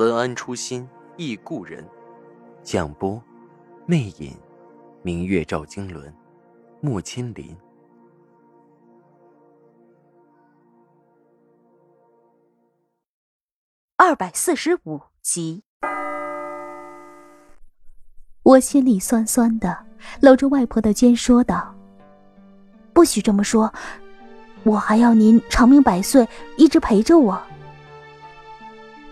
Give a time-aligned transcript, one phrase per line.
[0.00, 1.86] 文安初心忆故人，
[2.62, 3.22] 蒋波，
[3.84, 4.34] 魅影，
[5.02, 6.10] 明月照经纶，
[6.80, 7.54] 木千林。
[13.98, 15.62] 二百四十五集，
[18.42, 19.84] 我心里酸酸的，
[20.22, 21.74] 搂着外婆的肩说道
[22.94, 23.70] ：“不许这么说，
[24.62, 27.38] 我还要您长命百岁，一直陪着我。”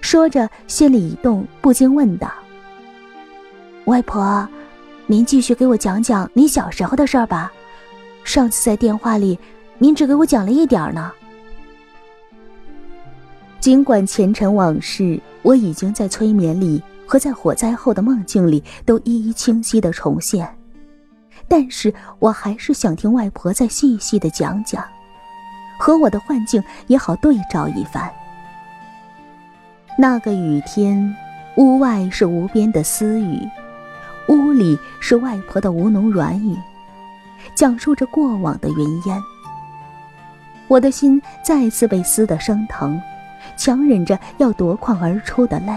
[0.01, 2.31] 说着，心里一动，不禁问道
[3.87, 4.49] ：“外婆，
[5.07, 7.53] 您继续给我讲讲您小时候的事儿吧。
[8.25, 9.39] 上次在电话里，
[9.79, 11.13] 您只给我讲了一点儿呢。
[13.61, 20.49] 尽管前尘往事，我已经在催眠里和在火灾后的梦境里都一一清晰的重现，
[21.49, 24.83] 但是我还是想听外婆再细细的讲讲，
[25.79, 28.09] 和我的幻境也好对照一番。”
[30.01, 31.13] 那个雨天，
[31.57, 33.41] 屋外是无边的私语，
[34.29, 36.57] 屋里是外婆的吴侬软语，
[37.57, 39.21] 讲述着过往的云烟。
[40.69, 43.03] 我的心再次被撕得生疼，
[43.57, 45.73] 强忍着要夺眶而出的泪，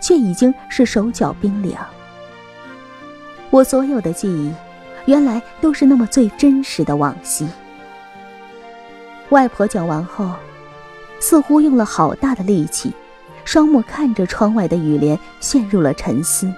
[0.00, 1.86] 却已经是手脚冰凉。
[3.50, 4.50] 我所有的记忆，
[5.04, 7.46] 原来都是那么最真实的往昔。
[9.28, 10.32] 外婆讲完后，
[11.20, 12.90] 似乎用了好大的力气。
[13.48, 16.52] 双目看着窗外的雨帘，陷入了沉思。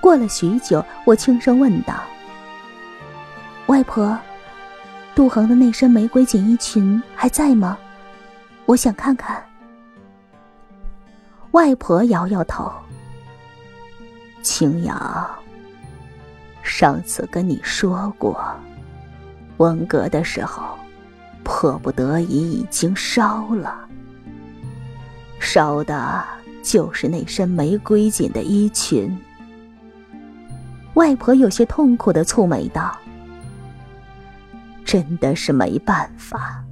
[0.00, 1.94] 过了许久，我轻声问道
[3.66, 4.16] ：“外婆，
[5.12, 7.76] 杜恒的那身玫瑰锦衣裙还在吗？
[8.64, 9.44] 我想看看。”
[11.50, 12.70] 外婆摇摇头
[14.42, 15.28] ：“青瑶，
[16.62, 18.40] 上次跟你说过，
[19.56, 20.78] 文革的时候，
[21.42, 23.86] 迫不得已已经烧了。”
[25.40, 26.22] 烧的
[26.62, 29.18] 就是那身玫瑰锦的衣裙。
[30.94, 32.96] 外婆有些痛苦的蹙眉道
[34.84, 36.62] ：“真的是没办法。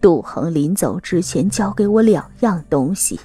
[0.00, 3.18] 杜恒临走之前交给我两样东西，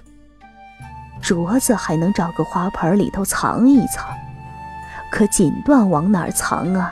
[1.21, 4.07] 镯子还能找个花盆里头藏一藏，
[5.11, 6.91] 可锦缎往哪儿藏啊？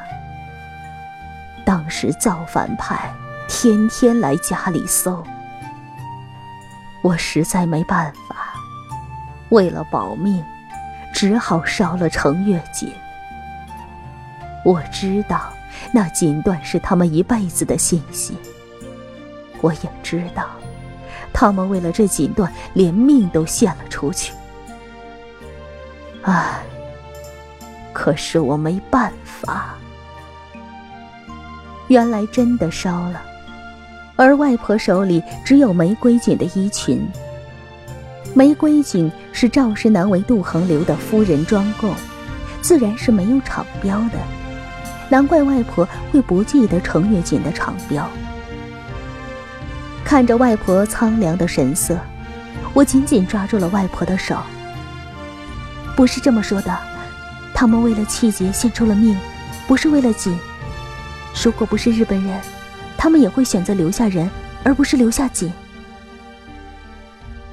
[1.65, 3.11] 当时造反派
[3.47, 5.23] 天天来家里搜。”
[7.01, 8.53] 我实在没办法，
[9.49, 10.43] 为了保命，
[11.13, 12.91] 只好烧了程月锦。
[14.63, 15.51] 我知道
[15.91, 18.33] 那锦缎是他们一辈子的心血，
[19.61, 20.45] 我也知道，
[21.33, 24.33] 他们为了这锦缎连命都献了出去。
[26.21, 26.61] 唉，
[27.91, 29.73] 可是我没办法。
[31.87, 33.21] 原来真的烧了。
[34.21, 37.03] 而外婆手里只有玫瑰锦的衣裙。
[38.35, 41.91] 玫瑰锦是赵世南为杜衡留的夫人装供，
[42.61, 44.19] 自然是没有厂标的。
[45.09, 48.07] 难怪外婆会不记得程月锦的厂标。
[50.05, 51.97] 看着外婆苍凉的神色，
[52.75, 54.37] 我紧紧抓住了外婆的手。
[55.95, 56.77] 不是这么说的，
[57.55, 59.17] 他们为了气节献出了命，
[59.67, 60.37] 不是为了锦。
[61.43, 62.39] 如果不是日本人。
[63.01, 64.29] 他们也会选择留下人，
[64.63, 65.51] 而不是留下锦。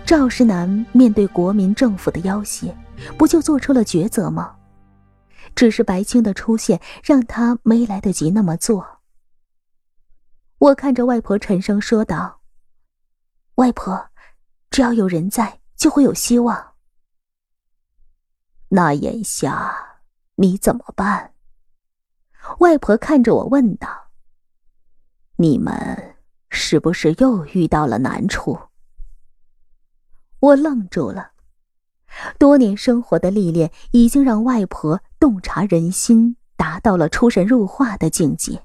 [0.05, 2.71] 赵世南面对国民政府的要挟，
[3.17, 4.55] 不就做出了抉择吗？
[5.57, 9.01] 只是白青的出现让他没来得及那么做。
[10.59, 12.41] 我看着外婆，沉声说道
[13.57, 14.11] ：“外婆，
[14.71, 16.73] 只要有人在，就会有希望。
[18.69, 19.75] 那眼下
[20.35, 21.33] 你怎么办？”
[22.61, 24.08] 外婆看着我问道。
[25.41, 26.17] 你们
[26.51, 28.59] 是不是又遇到了难处？
[30.41, 31.31] 我愣住了。
[32.41, 38.65] 多年生活的历练已经让外婆洞察人心，达到了出神入化的境界。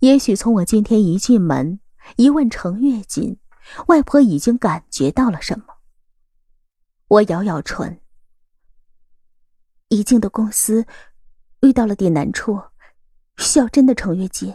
[0.00, 1.78] 也许从我今天一进门，
[2.16, 3.38] 一问程月锦，
[3.86, 5.66] 外婆已经感觉到了什么。
[7.06, 8.00] 我咬咬唇，
[9.86, 10.84] 一静的公司
[11.60, 12.60] 遇到了点难处，
[13.36, 14.52] 需要真的程月锦。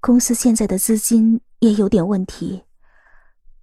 [0.00, 2.64] 公司现在的资金也有点问题，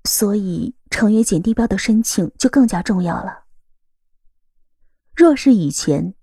[0.04, 3.46] 所以成约检地标的申请就更加重要了。
[5.16, 6.14] 若是以前，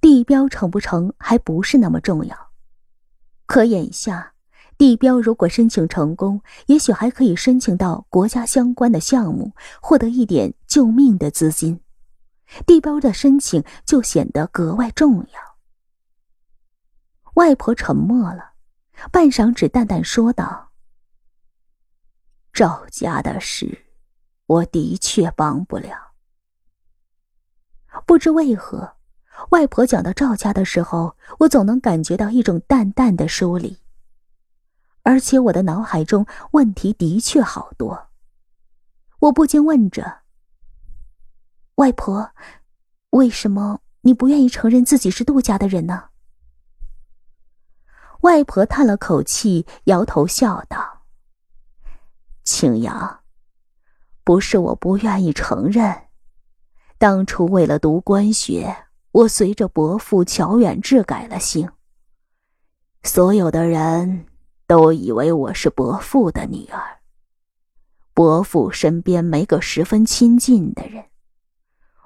[0.00, 2.50] 地标成不成还不是那么重要，
[3.46, 4.34] 可眼下，
[4.76, 11.80] 地标如果申请成功，也许还可以申请到国家相关的项目，获得一点救命的资金，
[12.66, 15.56] 地标的申请就显得格外重要。
[17.34, 18.51] 外婆沉默了，
[19.10, 20.70] 半晌，只淡淡说道。
[22.52, 23.86] 赵家的事，
[24.46, 26.12] 我的确帮不了。
[28.06, 28.96] 不知为何，
[29.50, 33.78] 外婆讲到赵家的时候，我总能感觉到一种淡淡的疏离。
[35.02, 38.10] 而且我的脑海中问题的确好多，
[39.18, 40.20] 我不禁问着
[41.76, 42.32] ：“外婆，
[43.10, 46.10] 为什么你不愿意承认自己是杜家的人呢？”
[48.22, 51.02] 外婆叹了口气，摇头笑道。
[52.44, 53.20] 青阳，
[54.24, 56.02] 不是我不愿意承认，
[56.98, 58.76] 当初为了读官学，
[59.10, 61.68] 我随着伯父乔远志改了姓。
[63.02, 64.26] 所有的人
[64.68, 67.00] 都以为我是伯父的女儿。
[68.14, 71.06] 伯父身边没个十分亲近的人，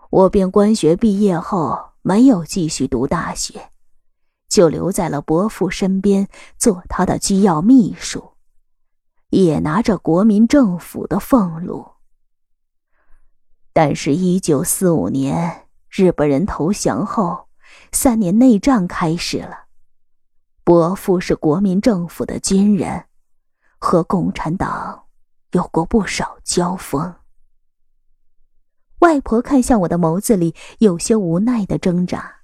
[0.08, 3.70] 我便官学毕业后没有继续读大学，
[4.56, 8.32] 就留在了伯父身边做他的机要秘书。
[9.28, 11.86] 也拿着国民政府的俸禄，
[13.74, 17.48] 但是，一九四五年日本人投降后，
[17.92, 19.66] 三年内战开始了。
[20.64, 23.04] 伯父是国民政府的军人，
[23.78, 25.04] 和共产党
[25.50, 27.14] 有过不少交锋。
[29.00, 32.35] 外婆看向我的眸子里有些无奈的挣扎。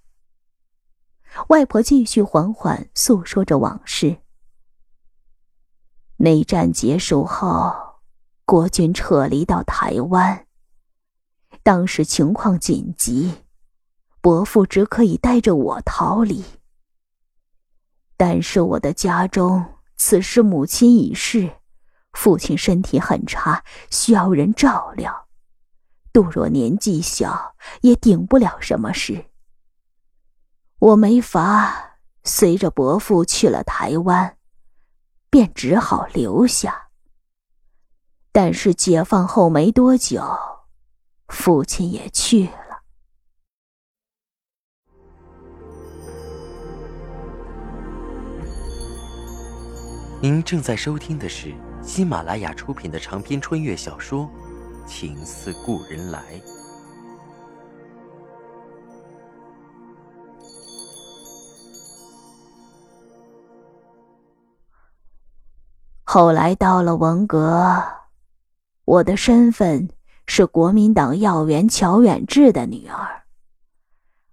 [1.49, 4.19] 外婆继续缓缓诉说着往事。
[6.17, 7.73] 内战结束后，
[8.45, 10.47] 国军撤离到台湾。
[11.63, 13.33] 当时情况紧急，
[14.21, 16.45] 伯父只可以带着我逃离。
[18.17, 19.65] 但是我的家中
[19.97, 21.51] 此时母亲已逝，
[22.13, 25.29] 父亲身体很差，需要人照料。
[26.13, 29.25] 杜若年纪小，也顶不了什么事。
[30.83, 34.37] 我没法随着伯父去了台湾。
[35.31, 36.89] 便只好留下。
[38.33, 40.21] 但是解放后没多久，
[41.29, 42.83] 父亲也去了。
[50.21, 54.29] 您正在收听的是喜马拉雅出品的长篇穿越小说
[54.87, 56.21] 《情似故人来》。
[66.15, 67.83] 后来到了文革，
[68.85, 69.89] 我的身份
[70.27, 73.23] 是国民党要员乔远志的女儿，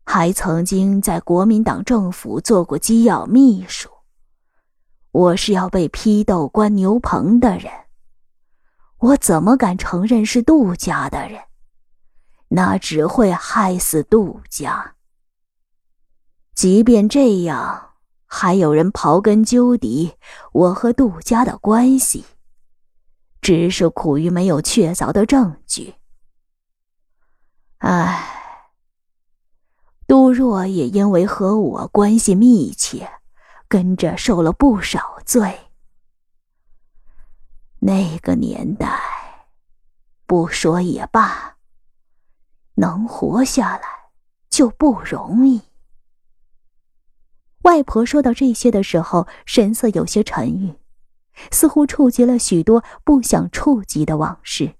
[0.03, 3.89] 还曾经在国民党政府做过机要秘书。
[5.11, 7.71] 我是要被批斗关牛棚的人，
[8.97, 11.43] 我怎么敢承认是杜家的人？
[12.49, 14.95] 那只会害死杜家。
[16.53, 17.88] 即便这样。
[18.31, 20.13] 还有人刨根究底，
[20.53, 22.23] 我和杜家的关系，
[23.41, 25.95] 只是苦于没有确凿的证据。
[27.79, 28.61] 唉，
[30.07, 33.09] 杜若也因为和我关系密切，
[33.67, 35.71] 跟着受了不少罪。
[37.79, 38.99] 那个年代，
[40.27, 41.57] 不说也罢，
[42.75, 44.11] 能活下来
[44.49, 45.68] 就不容易。
[47.63, 50.75] 外婆说到这些的时候，神色有些沉郁，
[51.51, 54.75] 似乎触及了许多不想触及的往事，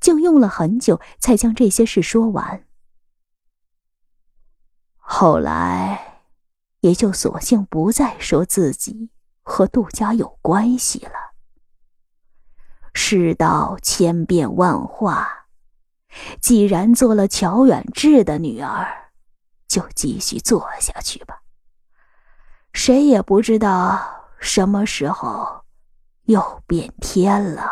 [0.00, 2.64] 竟用了很久才将这些事说完。
[4.96, 6.22] 后来，
[6.80, 9.10] 也就索性不再说自己
[9.42, 11.12] 和杜家有关系了。
[12.94, 15.46] 世道千变万化，
[16.40, 19.12] 既然做了乔远志的女儿，
[19.68, 21.41] 就继续做下去吧。
[22.72, 24.00] 谁也不知道
[24.40, 25.62] 什么时候
[26.24, 27.70] 又变天了。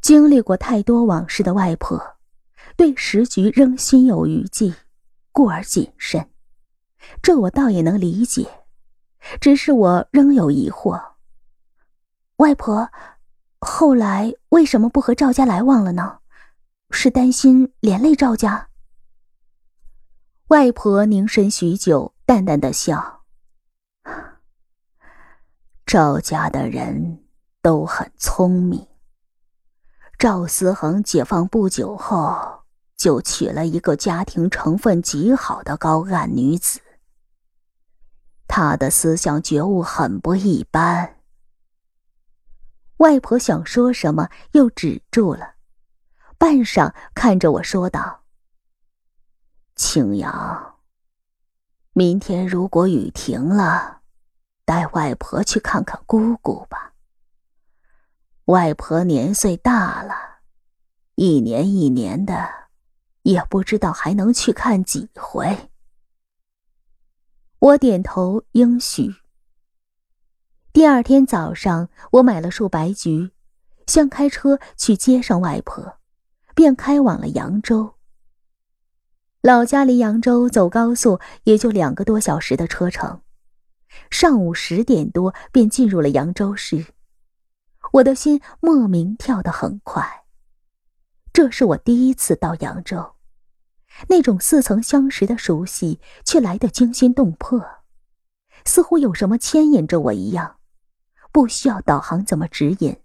[0.00, 2.16] 经历过太多往事的外婆，
[2.76, 4.74] 对时局仍心有余悸，
[5.32, 6.30] 故而谨慎。
[7.22, 8.66] 这我倒也能理解，
[9.40, 11.02] 只是我仍有疑惑。
[12.36, 12.90] 外婆，
[13.60, 16.18] 后来为什么不和赵家来往了呢？
[16.90, 18.68] 是担心连累赵家？
[20.48, 22.14] 外婆凝神许久。
[22.26, 23.24] 淡淡的笑。
[25.84, 27.22] 赵家的人
[27.60, 28.88] 都很聪明。
[30.18, 32.62] 赵思恒解放不久后，
[32.96, 36.80] 就娶了一个家庭成分极好的高干女子。
[38.48, 41.16] 他的思想觉悟很不一般。
[42.98, 45.56] 外婆想说什么，又止住了，
[46.38, 48.23] 半晌看着我说道
[49.76, 50.76] ：“青阳，
[51.94, 54.02] 明天如果雨停了，
[54.64, 56.92] 带外婆去看看姑姑吧。
[58.44, 60.14] 外婆年岁大了，
[61.16, 62.48] 一年一年的，
[63.22, 65.70] 也不知道还能去看几回。”
[67.58, 69.16] 我点头应许。
[70.72, 73.32] 第二天早上，我买了束白菊，
[73.88, 75.98] 想开车去接上外婆，
[76.54, 77.93] 便开往了扬州。
[79.46, 83.20] 老家离扬州走高速也就两个多小时的车程，
[84.08, 86.86] 上午十点多便进入了扬州市。
[87.92, 90.24] 我的心莫名跳得很快，
[91.30, 93.16] 这是我第一次到扬州。
[94.08, 97.62] 那种似曾相识的熟悉，却来得惊心动魄，
[98.64, 100.56] 似乎有什么牵引着我一样。
[101.30, 102.96] 不需要导航怎么指引，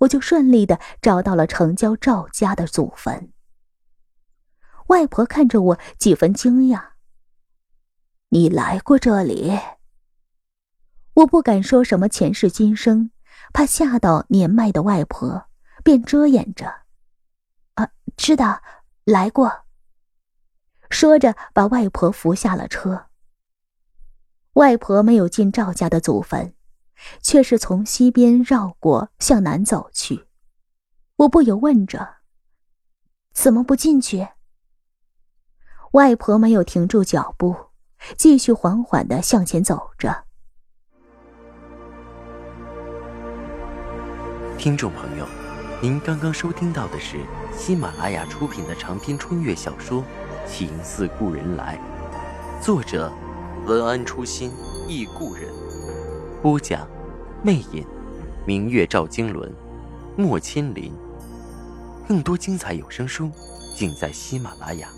[0.00, 3.30] 我就顺利的找到了城郊赵家的祖坟。
[4.94, 6.90] 外婆看着我，几分惊讶
[8.30, 9.58] ：“你来过这里？”
[11.14, 13.10] 我不敢说什么前世今生，
[13.52, 15.46] 怕吓到年迈的外婆，
[15.82, 16.72] 便遮掩着
[17.74, 18.62] ：“啊，知道，
[19.02, 19.64] 来过。”
[20.90, 23.06] 说着，把外婆扶下了车。
[24.52, 26.54] 外婆没有进赵家的祖坟，
[27.20, 30.28] 却是从西边绕过向南走去。
[31.16, 32.18] 我不由问着
[33.34, 34.28] ：“怎么不进去？”
[35.94, 37.54] 外婆没有停住脚步，
[38.16, 40.24] 继续缓缓的向前走着。
[44.58, 45.24] 听众朋友，
[45.80, 47.18] 您刚刚收听到的是
[47.56, 50.02] 喜马拉雅出品的长篇穿越小说。
[50.44, 51.78] 情似故人来，
[52.60, 53.10] 作者
[53.64, 54.50] 文安初心
[54.88, 55.48] 忆故人，
[56.42, 56.88] 播讲
[57.40, 57.86] 魅影，
[58.44, 59.48] 明月照经纶，
[60.16, 60.92] 莫千林。
[62.08, 63.30] 更多精彩有声书，
[63.76, 64.88] 尽在喜马拉雅。